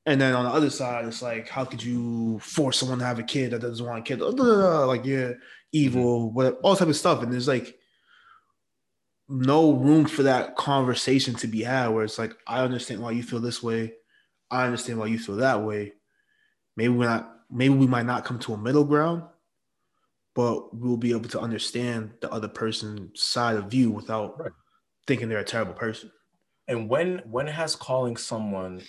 [0.06, 3.18] And then on the other side, it's like how could you force someone to have
[3.18, 4.20] a kid that doesn't want a kid?
[4.20, 5.36] Da, da, da, Like you're
[5.72, 7.22] evil, what all type of stuff.
[7.22, 7.77] And there's like
[9.28, 13.22] no room for that conversation to be had where it's like I understand why you
[13.22, 13.94] feel this way,
[14.50, 15.94] I understand why you feel that way.
[16.76, 19.24] Maybe we're not maybe we might not come to a middle ground,
[20.34, 24.52] but we'll be able to understand the other person's side of view without Right.
[25.06, 26.12] thinking they're a terrible person.
[26.68, 28.82] And when when has calling someone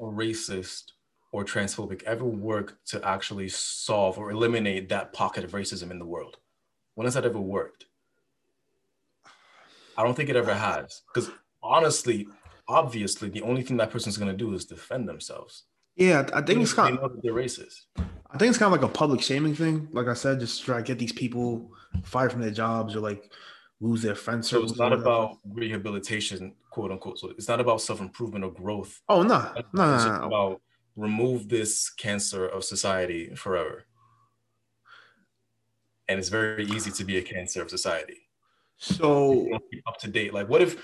[0.00, 0.92] a racist
[1.32, 6.06] or transphobic ever worked to actually solve or eliminate that pocket of racism in the
[6.06, 6.38] world?
[6.94, 7.86] When has that ever worked?
[9.96, 11.02] I don't think it ever has.
[11.12, 11.30] Because
[11.62, 12.26] honestly,
[12.68, 15.64] obviously, the only thing that person's gonna do is defend themselves.
[15.96, 17.82] Yeah, I think it's kind that they're racist.
[17.96, 19.88] I think it's kind of like a public shaming thing.
[19.92, 21.70] Like I said, just try to get these people
[22.02, 23.30] fired from their jobs or like
[23.80, 24.48] lose their friends.
[24.48, 27.18] So it's not about rehabilitation, quote unquote.
[27.18, 29.02] So it's not about self-improvement or growth.
[29.08, 30.26] Oh no, no, It's no, no, no.
[30.26, 30.62] about
[30.96, 33.84] remove this cancer of society forever.
[36.08, 38.28] And it's very easy to be a cancer of society.
[38.82, 40.34] So keep up to date.
[40.34, 40.76] Like, what if?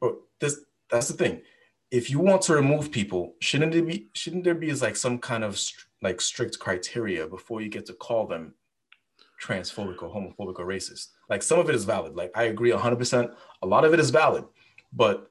[0.00, 1.42] Bro, this that's the thing.
[1.92, 5.44] If you want to remove people, shouldn't there be shouldn't there be like some kind
[5.44, 8.54] of str- like strict criteria before you get to call them
[9.40, 11.10] transphobic or homophobic or racist?
[11.28, 12.16] Like some of it is valid.
[12.16, 13.34] Like I agree 100%.
[13.62, 14.44] A lot of it is valid.
[14.92, 15.30] But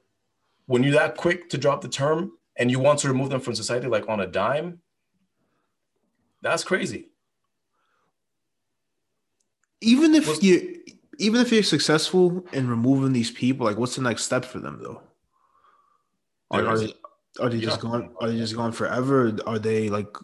[0.64, 3.54] when you're that quick to drop the term and you want to remove them from
[3.54, 4.80] society like on a dime,
[6.40, 7.08] that's crazy.
[9.82, 10.82] even if Was- you
[11.20, 14.80] even if you're successful in removing these people, like what's the next step for them
[14.82, 15.02] though?
[16.50, 16.94] Are, are they
[17.38, 17.90] are they just Yeah.
[17.90, 19.36] going are they just going forever?
[19.46, 20.16] Are they like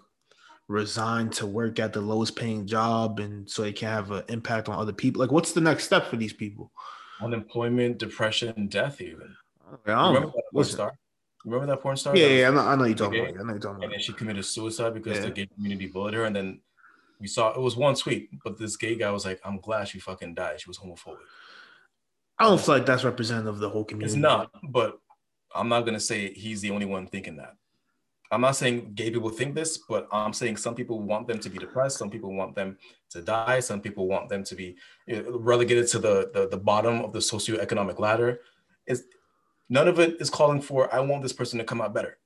[0.69, 4.69] resigned to work at the lowest paying job and so they can't have an impact
[4.69, 5.21] on other people?
[5.21, 6.73] Like what's the next step for these people?
[7.21, 9.37] Unemployment, depression, death, even.
[9.71, 10.33] I don't Remember know.
[10.35, 10.99] that porn star?
[11.45, 12.17] Remember that porn star?
[12.17, 13.31] yeah, yeah, I know, I know you're talking Okay.
[13.33, 13.37] about.
[13.37, 13.41] it.
[13.41, 15.25] I know you're talking And then she committed suicide because Yeah.
[15.27, 16.25] the gay community bullied her.
[16.25, 16.61] And then
[17.19, 19.99] we saw it was one tweet, but this gay guy was like, "I'm glad she
[19.99, 20.61] fucking died.
[20.61, 21.19] She was homophobic."
[22.39, 24.13] I don't feel like that's representative of the whole community.
[24.13, 24.99] It's not, but
[25.55, 27.57] I'm not gonna say he's the only one thinking that.
[28.31, 31.49] I'm not saying gay people think this, but I'm saying some people want them to
[31.49, 31.99] be depressed.
[31.99, 32.77] Some people want them
[33.11, 33.61] to die.
[33.61, 34.77] Some people want them to be
[35.29, 38.41] relegated to the, the the bottom of the socioeconomic ladder.
[38.87, 39.05] Is
[39.69, 42.19] none of it is calling for I want this person to come out better.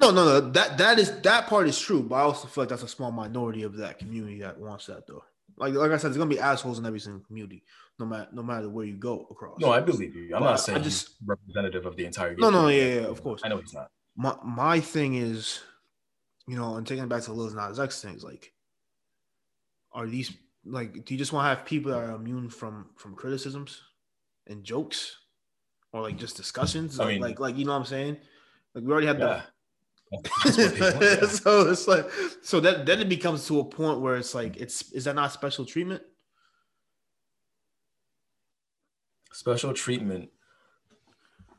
[0.00, 0.40] No, no, no.
[0.50, 3.12] That that is that part is true, but I also feel like that's a small
[3.12, 5.22] minority of that community that wants that though.
[5.56, 7.62] Like like I said, there's gonna be assholes in every single community,
[7.98, 9.60] no matter no matter where you go across.
[9.60, 10.34] No, I believe you.
[10.34, 12.34] I'm But not saying I just representative of the entire.
[12.36, 13.42] no, no, yeah, yeah, of course.
[13.44, 13.90] I know he's not.
[14.16, 15.60] My my thing is,
[16.48, 18.52] you know, and taking it back to Lil Nas X things, like,
[19.92, 20.32] are these
[20.64, 23.82] like, do you just want to have people that are immune from from criticisms
[24.48, 25.18] and jokes,
[25.92, 26.98] or like just discussions?
[26.98, 28.16] I like, mean- like, like you know what I'm saying?
[28.74, 29.42] Like we already had the Yeah.
[30.44, 32.06] so it's like
[32.42, 35.32] so that then it becomes to a point where it's like it's is that not
[35.32, 36.02] special treatment?
[39.32, 40.28] special treatment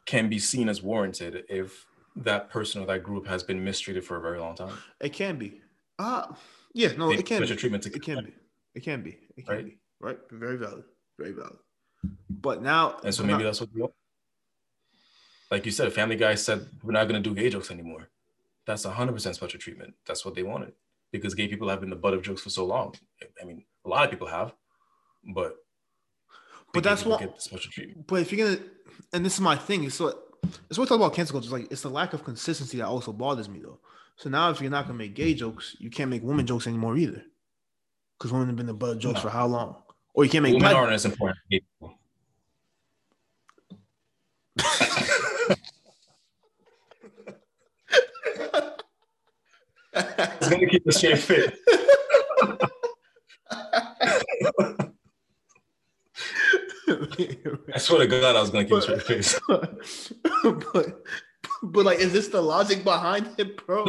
[0.06, 1.86] can be seen as warranted if
[2.16, 4.78] that person or that group has been mistreated for a very long time.
[5.02, 5.62] It can be.
[5.98, 6.28] Uh
[6.74, 7.60] yeah, no, They it can special be.
[7.60, 8.34] treatment to It can be.
[8.76, 9.18] It can be.
[9.36, 9.66] It can Right?
[9.66, 9.78] be.
[10.00, 10.20] Right?
[10.32, 10.84] Very valid.
[11.18, 11.58] Very valid.
[12.30, 13.94] But now And so maybe not- that's what we want.
[15.50, 18.10] Like you said, Family Guy said we're not going to do gay jokes anymore.
[18.66, 19.94] That's 100% special treatment.
[20.06, 20.74] That's what they wanted
[21.12, 22.96] because gay people have been the butt of jokes for so long.
[23.42, 24.54] I mean, a lot of people have,
[25.34, 25.58] but
[26.74, 28.08] But that's what- get special treatment.
[28.08, 28.66] But if you're gonna,
[29.14, 30.20] and this is my thing, it's what
[30.70, 31.46] it's what we talk about cancel culture.
[31.46, 33.80] It's like it's the lack of consistency that also bothers me though.
[34.16, 36.98] So now if you're not gonna make gay jokes, you can't make women jokes anymore
[36.98, 37.24] either,
[38.18, 39.22] because women have been the butt of jokes No.
[39.22, 39.84] for how long?
[40.16, 40.76] Or you can't make Women black.
[40.76, 41.98] aren't as important as gay people.
[49.96, 51.58] It's going to keep the straight fit.
[57.74, 59.40] I swear to God, I was going to keep a straight face.
[60.74, 61.04] but,
[61.64, 63.86] but like, is this the logic behind it, bro?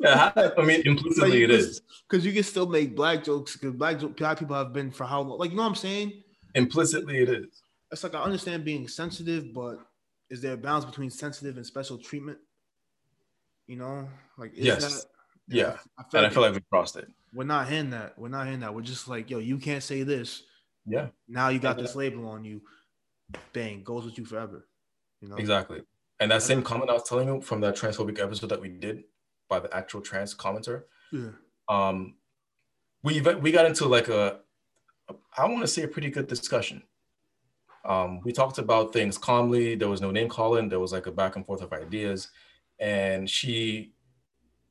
[0.00, 1.80] Yeah, I mean, implicitly it is.
[2.08, 5.04] because you can still make black jokes because black, jo- black people have been for
[5.04, 5.38] how long?
[5.38, 6.22] Like, you know what I'm saying?
[6.54, 7.62] Implicitly it is.
[7.90, 9.78] It's like I understand being sensitive, but
[10.30, 12.38] is there a balance between sensitive and special treatment?
[13.66, 15.02] You know, like is Yes.
[15.02, 15.08] that-
[15.48, 15.76] Yeah.
[15.98, 17.08] I And I feel like we crossed it.
[17.32, 18.18] we're not in that.
[18.18, 18.74] We're not in that.
[18.74, 20.42] We're just like, yo, you can't say this.
[20.86, 22.62] Yeah, Now you got this label on you.
[23.52, 24.66] Bang, goes with you forever.
[25.20, 25.82] You know, exactly.
[26.18, 29.04] And that same comment I was telling you from that transphobic episode that we did
[29.50, 31.30] by the actual trans commenter, Yeah.
[31.68, 32.14] um,
[33.02, 34.40] we we got into like a,
[35.36, 36.82] I want to say a pretty good discussion.
[37.84, 39.74] Um, we talked about things calmly.
[39.74, 40.68] There was no name calling.
[40.68, 42.28] There was like a back and forth of ideas,
[42.78, 43.92] and she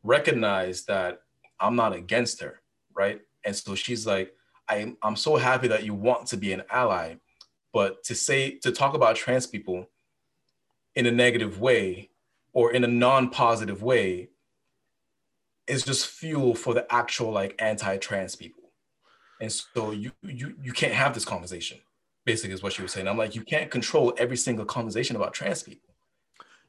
[0.08, 1.22] recognized that
[1.60, 2.62] I'm not against her,
[2.96, 3.22] right?
[3.44, 4.34] And so she's like,
[4.70, 7.16] I'm I'm so happy that you want to be an ally,
[7.74, 9.88] but to say to talk about trans people
[10.96, 12.10] in a negative way
[12.54, 14.30] or in a non-positive way
[15.68, 18.64] is just fuel for the actual like anti-trans people.
[19.40, 21.80] And so you you you can't have this conversation.
[22.26, 23.08] Basically, is what she was saying.
[23.08, 25.88] I'm like, you can't control every single conversation about trans people.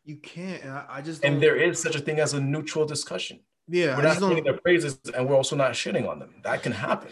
[0.08, 0.62] You can't.
[0.62, 3.40] And I, I just And there is such a thing as a neutral discussion.
[3.68, 6.36] yeah, We're I not singing their praises and we're also not shitting on them.
[6.44, 7.10] That can happen.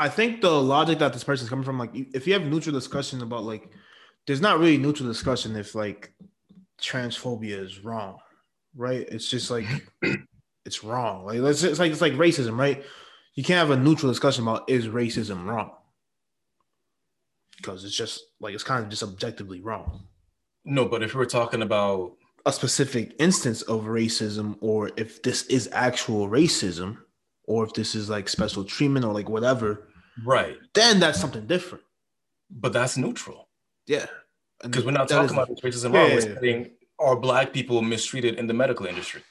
[0.00, 3.22] I think the logic that this person's coming from, like, if you have neutral discussion
[3.22, 3.70] about like,
[4.26, 6.12] there's not really neutral discussion if like
[6.82, 8.18] transphobia is wrong,
[8.74, 9.06] right?
[9.08, 9.66] It's just like
[10.66, 11.24] it's wrong.
[11.26, 12.82] Like let's it's like it's like racism, right?
[13.34, 15.70] You can't have a neutral discussion about is racism wrong
[17.58, 20.08] because it's just like it's kind of just objectively wrong.
[20.64, 25.68] No, but if we're talking about A specific instance of racism, or if this is
[25.72, 26.98] actual racism,
[27.44, 29.88] or if this is like special treatment or like whatever,
[30.24, 31.84] right, then that's something different.
[32.50, 33.48] but that's neutral.
[33.86, 34.06] Yeah.
[34.62, 37.82] Because we're not talking is- about this racism Yeah, yeah, We're saying are black people
[37.82, 39.22] mistreated in the medical industry?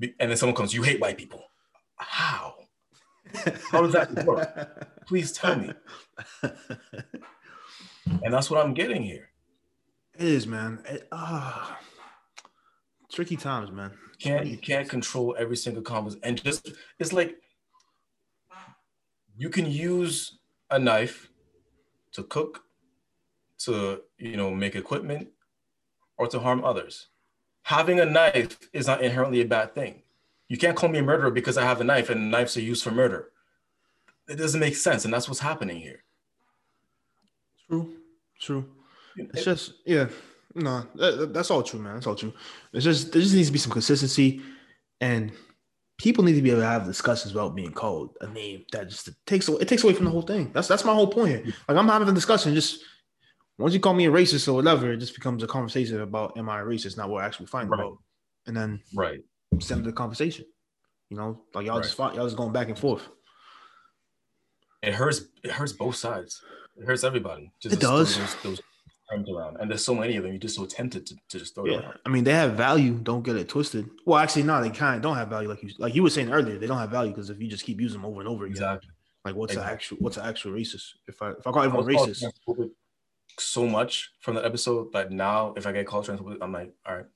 [0.00, 1.44] And then someone comes, you hate white people.
[1.96, 2.54] How?
[3.70, 4.88] How does that work?
[5.06, 5.72] Please tell me.
[6.42, 9.28] And that's what I'm getting here.
[10.16, 10.80] It is, man.
[10.88, 11.78] It, ah,
[13.10, 13.92] tricky times, man.
[14.18, 17.36] can't you can't control every single conversation and just it's like
[19.36, 20.38] you can use
[20.70, 21.30] a knife
[22.12, 22.64] to cook,
[23.58, 25.28] to you know make equipment,
[26.16, 27.08] or to harm others.
[27.62, 30.02] Having a knife is not inherently a bad thing.
[30.48, 32.84] You can't call me a murderer because I have a knife and knives are used
[32.84, 33.30] for murder.
[34.28, 36.04] It doesn't make sense, and that's what's happening here.
[37.66, 37.94] True,
[38.38, 38.66] true.
[39.16, 40.08] It's just yeah,
[40.54, 41.94] no, that, that's all true, man.
[41.94, 42.32] That's all true.
[42.72, 44.40] It's just there just needs to be some consistency,
[45.00, 45.32] and
[45.98, 49.08] people need to be able to have discussions about being called a name that just
[49.26, 50.50] takes away it takes away from the whole thing.
[50.52, 51.54] That's that's my whole point here.
[51.68, 52.82] Like I'm having a discussion, just
[53.58, 56.48] once you call me a racist or whatever, it just becomes a conversation about am
[56.48, 57.80] I a racist, not what we're actually fighting Right.
[57.80, 57.98] about,
[58.46, 59.20] and then Right.
[59.60, 60.44] send the conversation.
[61.10, 61.84] You know, like y'all Right.
[61.84, 63.08] just y'all just going back and forth.
[64.82, 65.22] It hurts.
[65.42, 66.42] It hurts both sides.
[66.76, 67.50] It hurts everybody.
[67.60, 68.16] Just It does.
[68.16, 68.62] Those, those
[69.10, 70.32] terms around, and there's so many of them.
[70.32, 71.98] You're just so tempted to, to just throw it Yeah, around.
[72.06, 72.94] I mean they have value.
[72.94, 73.88] Don't get it twisted.
[74.06, 75.48] Well, actually, no, they kind of don't have value.
[75.48, 77.64] Like you, like you were saying earlier, they don't have value because if you just
[77.64, 78.90] keep using them over and over again, Exactly.
[79.24, 79.72] like what's Exactly.
[79.74, 80.86] actual what's an actual racist?
[81.06, 82.70] If I if I call I everyone called racist,
[83.38, 86.96] so much from that episode that now if I get called transphobic, I'm like, all
[86.96, 87.06] right,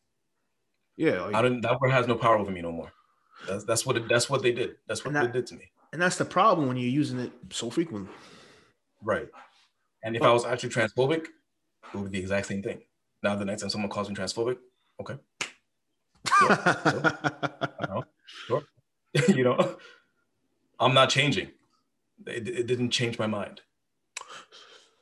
[0.96, 1.60] yeah, like, I don't.
[1.60, 2.92] That word has no power over me no more.
[3.46, 4.76] That's that's what it, that's what they did.
[4.88, 5.70] That's what And they did to me.
[5.92, 8.12] and that's the problem when you're using it so frequently.
[9.02, 9.28] Right.
[10.02, 11.26] And if I was actually transphobic,
[11.92, 12.80] it would be the exact same thing.
[13.22, 14.58] Now the next time someone calls me transphobic,
[15.00, 15.16] okay,
[18.46, 18.62] sure,
[19.28, 19.76] you know,
[20.78, 21.50] I'm not changing.
[22.26, 23.60] It, it didn't change my mind.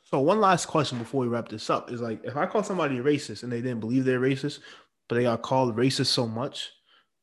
[0.04, 2.98] so one last question before we wrap this up is like, if I call somebody
[2.98, 4.60] racist and they didn't believe they're racist,
[5.08, 6.70] but they got called racist so much,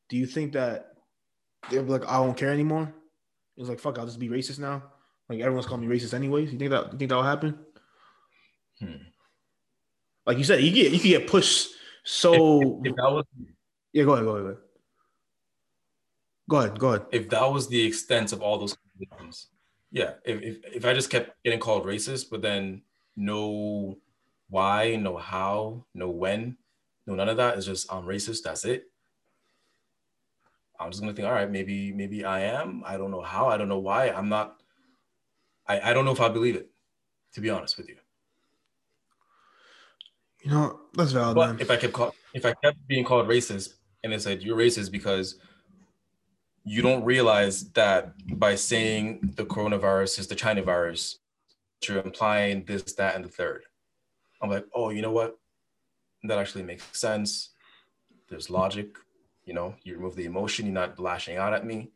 [0.10, 0.94] do you think that
[1.70, 2.94] they'll be like, I don't care anymore?
[3.58, 4.84] It's like, fuck, I'll just be racist now.
[5.30, 6.52] Like everyone's calling me racist anyways.
[6.52, 7.58] You think that you think that'll happen?
[8.80, 8.96] Hmm.
[10.26, 11.70] Like you said, you get you can get pushed
[12.04, 13.26] so If that was
[13.92, 14.58] yeah, go ahead, go ahead, go ahead.
[16.50, 17.06] Go ahead, go ahead.
[17.12, 18.76] if that was the extent of all those
[19.92, 20.14] yeah.
[20.26, 22.82] If, if if I just kept getting called racist, but then
[23.16, 23.98] no
[24.50, 26.58] why, no how, no when,
[27.08, 27.58] no none of that.
[27.58, 28.44] It's just I'm racist.
[28.44, 28.86] That's it.
[30.80, 32.84] I'm just gonna think, all right, maybe maybe I am.
[32.86, 33.48] I don't know how.
[33.48, 34.10] I don't know why.
[34.10, 34.62] I'm not.
[35.68, 36.70] I I don't know if I believe it.
[37.36, 37.98] To be honest with you,
[40.44, 41.60] You know, that's valid, but man.
[41.62, 44.92] if I kept call, if I kept being called racist, and they said you're racist
[44.92, 45.40] because
[46.66, 51.20] you don't realize that by saying the coronavirus is the China virus,
[51.88, 53.64] you're implying this, that, and the third.
[54.42, 55.38] I'm like, oh, you know what?
[56.24, 57.50] That actually makes sense.
[58.30, 58.98] There's logic.
[59.46, 61.92] You know, you remove the emotion, you're not lashing out at me.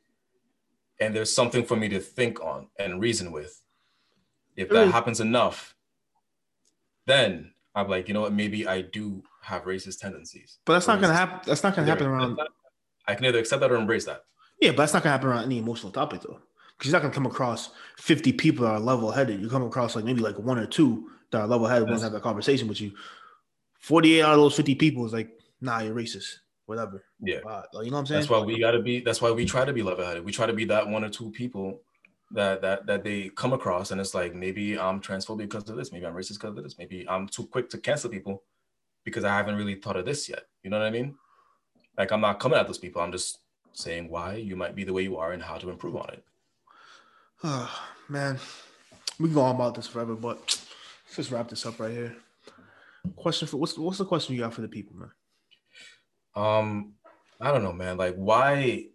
[0.99, 3.61] And there's something for me to think on and reason with.
[4.57, 4.91] If that Mm.
[4.91, 5.75] happens enough,
[7.05, 8.33] then I'm like, you know what?
[8.33, 10.57] Maybe I do have racist tendencies.
[10.65, 11.39] but that's not gonna happen.
[11.45, 12.35] That's not gonna happen around.
[12.37, 12.49] that-
[13.07, 14.25] I can either accept that or embrace that.
[14.59, 16.39] Yeah, but that's not gonna happen around any emotional topic though,
[16.77, 19.39] because you're not gonna come across 50 people that are level headed.
[19.39, 22.05] You come across like maybe like one or two that are level headed, want to
[22.05, 22.91] have a conversation with you.
[23.79, 25.29] 48 out of those 50 people is like,
[25.61, 27.03] nah, you're racist, whatever.
[27.21, 27.35] Yeah.
[27.35, 28.21] You know what I'm saying?
[28.21, 28.99] That's why we gotta be.
[29.01, 30.25] That's why we try to be level-headed.
[30.25, 31.81] We try to be that one or two people
[32.31, 35.91] that that that they come across, and it's like maybe I'm transphobic because of this.
[35.91, 36.77] Maybe I'm racist because of this.
[36.77, 38.43] Maybe I'm too quick to cancel people
[39.03, 40.43] because I haven't really thought of this yet.
[40.63, 41.15] You know what I mean?
[41.97, 43.01] Like I'm not coming at those people.
[43.01, 43.39] I'm just
[43.73, 46.23] saying why you might be the way you are and how to improve on it.
[47.43, 48.39] Oh, man,
[49.19, 52.15] we can go on about this forever, but let's just wrap this up right here.
[53.15, 55.11] Question for what's what's the question you got for the people, man?
[56.35, 56.93] Um,
[57.39, 57.97] I don't know, man.
[57.97, 58.87] Like, why,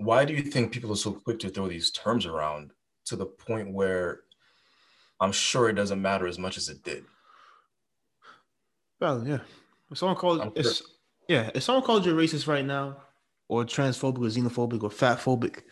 [0.00, 2.72] why do you think people are so quick to throw these terms around
[3.04, 4.20] to the point where
[5.20, 7.04] I'm sure it doesn't matter as much as it did?
[8.98, 9.40] Well, yeah.
[9.90, 10.82] If someone called, it's,
[11.28, 12.96] yeah, if someone called you racist right now,
[13.48, 15.62] or transphobic, or xenophobic, or fatphobic,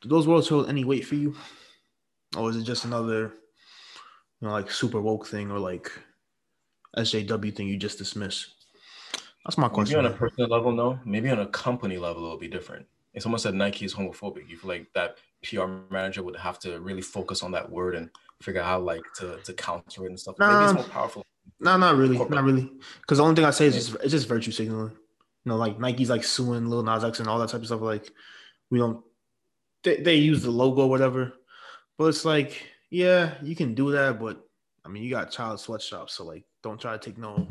[0.00, 1.34] do those words hold any weight for you,
[2.38, 3.34] or is it just another,
[4.40, 5.90] you know, like super woke thing, or like
[6.96, 8.46] SJW thing you just dismiss?
[9.44, 9.96] That's my question.
[9.96, 10.98] Maybe on a personal level, no.
[11.04, 12.86] Maybe on a company level, it'll be different.
[13.16, 16.78] If someone said Nike is homophobic, you feel like that PR manager would have to
[16.80, 18.10] really focus on that word and
[18.42, 20.36] figure out how like to, to counter it and stuff.
[20.38, 21.24] Maybe it's more powerful.
[21.58, 22.36] No, not really, Corporate.
[22.36, 22.70] not really.
[23.00, 24.90] Because the only thing I say is just it's just virtue signaling.
[24.90, 27.80] You know, like Nike's like suing Lil Nas X and all that type of stuff.
[27.80, 28.12] Like
[28.70, 29.02] we don't,
[29.82, 31.32] they, they use the logo or whatever,
[31.96, 34.44] but it's like, yeah, you can do that, but
[34.84, 37.48] I mean, you got child sweatshops, so like, don't try to take no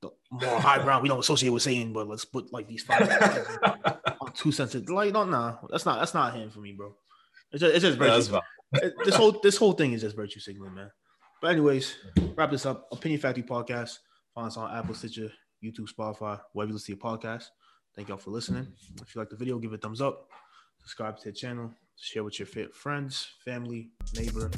[0.30, 1.02] more high ground.
[1.02, 3.08] We don't associate with saying, but let's put like these five
[4.34, 4.74] two cents.
[4.74, 6.94] Like, no, nah, that's not that's not him for me, bro.
[7.52, 8.38] It's just, it's just virtue.
[8.74, 10.90] It- this whole this whole thing is just virtue signaling, man.
[11.42, 11.94] But anyways,
[12.36, 12.86] wrap this up.
[12.92, 13.98] Opinion Factory Podcast.
[14.34, 15.32] Find us on Apple, Stitcher,
[15.64, 17.46] YouTube, Spotify, wherever you listen to your podcast.
[17.96, 18.68] Thank y'all for listening.
[19.02, 20.28] If you like the video, give it a thumbs up.
[20.78, 24.50] subscribe to the channel, share with your fit friends, family, neighbor,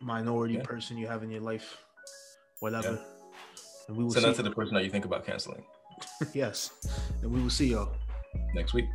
[0.00, 0.62] minority Yeah.
[0.62, 1.78] person you have in your life,
[2.60, 2.92] whatever.
[2.92, 3.04] Yeah.
[3.88, 5.64] And we will Send that to the person that you think about canceling
[6.34, 6.70] yes,
[7.22, 7.92] and we will see y'all
[8.54, 8.86] next week.